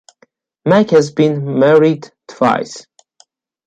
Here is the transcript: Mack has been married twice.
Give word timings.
Mack 0.65 0.89
has 0.89 1.11
been 1.11 1.59
married 1.59 2.09
twice. 2.27 2.87